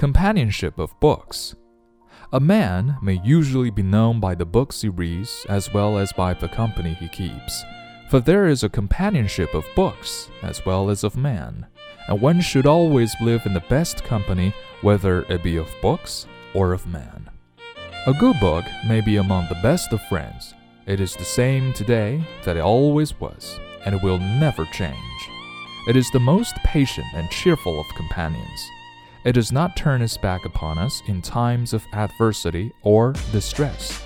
[0.00, 1.54] Companionship of books.
[2.32, 6.32] A man may usually be known by the books he reads as well as by
[6.32, 7.62] the company he keeps,
[8.08, 11.66] for there is a companionship of books as well as of man,
[12.08, 16.72] and one should always live in the best company, whether it be of books or
[16.72, 17.28] of man.
[18.06, 20.54] A good book may be among the best of friends.
[20.86, 24.96] It is the same today that it always was, and it will never change.
[25.86, 28.70] It is the most patient and cheerful of companions.
[29.22, 34.02] It does not turn its back upon us in times of adversity or distress.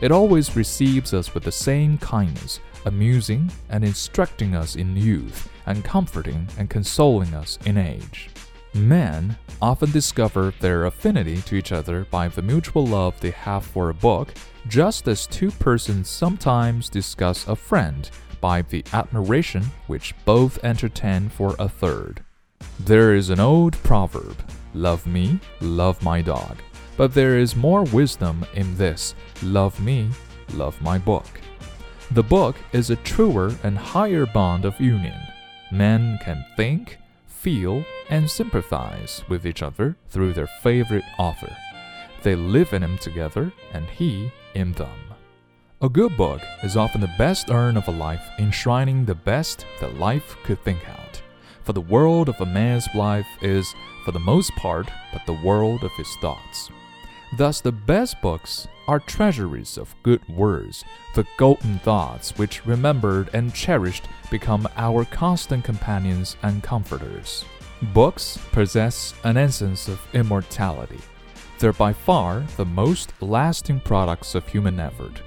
[0.00, 5.84] It always receives us with the same kindness, amusing and instructing us in youth, and
[5.84, 8.30] comforting and consoling us in age.
[8.74, 13.88] Men often discover their affinity to each other by the mutual love they have for
[13.88, 14.34] a book,
[14.66, 18.10] just as two persons sometimes discuss a friend
[18.40, 22.22] by the admiration which both entertain for a third.
[22.80, 24.36] There is an old proverb
[24.76, 26.58] Love me, love my dog.
[26.98, 30.10] But there is more wisdom in this love me,
[30.52, 31.40] love my book.
[32.10, 35.18] The book is a truer and higher bond of union.
[35.72, 41.56] Men can think, feel, and sympathize with each other through their favorite author.
[42.22, 45.14] They live in him together, and he in them.
[45.80, 49.98] A good book is often the best urn of a life, enshrining the best that
[49.98, 51.22] life could think out.
[51.66, 55.82] For the world of a man's life is for the most part, but the world
[55.82, 56.70] of his thoughts.
[57.36, 60.84] Thus, the best books are treasuries of good words,
[61.16, 67.44] the golden thoughts which, remembered and cherished, become our constant companions and comforters.
[67.92, 71.00] Books possess an essence of immortality.
[71.58, 75.20] They're by far the most lasting products of human effort.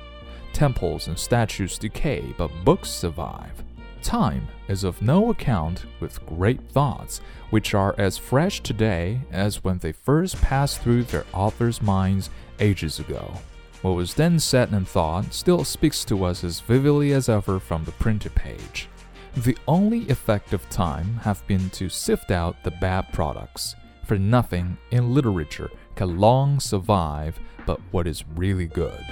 [0.54, 3.62] Temples and statues decay, but books survive.
[4.02, 9.78] Time is of no account with great thoughts, which are as fresh today as when
[9.80, 12.30] they first passed through their authors' minds
[12.60, 13.34] ages ago.
[13.82, 17.84] What was then said and thought still speaks to us as vividly as ever from
[17.84, 18.88] the printed page.
[19.38, 24.78] The only effect of time have been to sift out the bad products, for nothing
[24.92, 29.06] in literature can long survive but what is really good.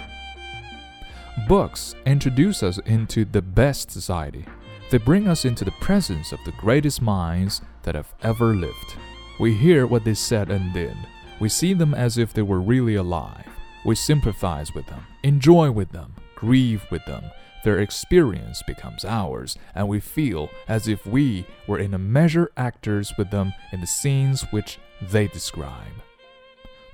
[1.48, 4.44] Books introduce us into the best society,
[4.90, 8.96] they bring us into the presence of the greatest minds that have ever lived.
[9.40, 10.96] We hear what they said and did.
[11.40, 13.48] We see them as if they were really alive.
[13.86, 17.24] We sympathize with them, enjoy with them, grieve with them.
[17.64, 23.14] Their experience becomes ours, and we feel as if we were in a measure actors
[23.18, 26.02] with them in the scenes which they describe.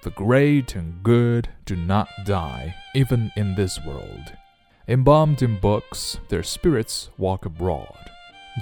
[0.02, 4.34] The great and good do not die, even in this world.
[4.86, 8.12] Embalmed in books, their spirits walk abroad.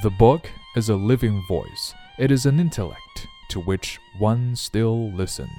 [0.04, 5.50] The book is a living voice, it is an intellect to which one still listens.